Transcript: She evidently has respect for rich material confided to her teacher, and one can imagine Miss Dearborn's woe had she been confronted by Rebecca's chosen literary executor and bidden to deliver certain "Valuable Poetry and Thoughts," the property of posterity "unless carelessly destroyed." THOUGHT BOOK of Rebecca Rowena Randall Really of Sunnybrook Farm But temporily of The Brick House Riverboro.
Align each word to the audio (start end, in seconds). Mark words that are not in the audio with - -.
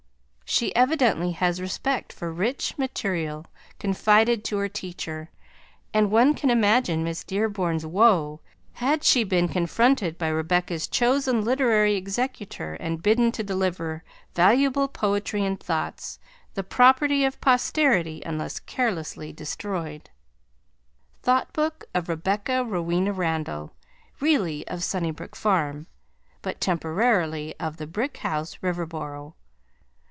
She 0.53 0.75
evidently 0.75 1.31
has 1.31 1.61
respect 1.61 2.11
for 2.11 2.29
rich 2.31 2.77
material 2.77 3.45
confided 3.79 4.43
to 4.43 4.57
her 4.57 4.67
teacher, 4.67 5.29
and 5.93 6.11
one 6.11 6.33
can 6.33 6.49
imagine 6.49 7.05
Miss 7.05 7.23
Dearborn's 7.23 7.85
woe 7.85 8.41
had 8.73 9.01
she 9.05 9.23
been 9.23 9.47
confronted 9.47 10.17
by 10.17 10.27
Rebecca's 10.27 10.89
chosen 10.89 11.41
literary 11.41 11.95
executor 11.95 12.73
and 12.75 13.01
bidden 13.01 13.31
to 13.31 13.43
deliver 13.43 14.03
certain 14.03 14.27
"Valuable 14.35 14.89
Poetry 14.89 15.45
and 15.45 15.57
Thoughts," 15.57 16.19
the 16.53 16.63
property 16.63 17.23
of 17.23 17.39
posterity 17.41 18.21
"unless 18.25 18.59
carelessly 18.59 19.31
destroyed." 19.31 20.09
THOUGHT 21.23 21.53
BOOK 21.53 21.85
of 21.95 22.09
Rebecca 22.09 22.65
Rowena 22.65 23.13
Randall 23.13 23.71
Really 24.19 24.67
of 24.67 24.83
Sunnybrook 24.83 25.33
Farm 25.37 25.87
But 26.41 26.59
temporily 26.59 27.55
of 27.57 27.77
The 27.77 27.87
Brick 27.87 28.17
House 28.17 28.57
Riverboro. 28.61 29.35